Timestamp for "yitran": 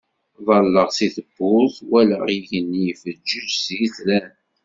3.77-4.29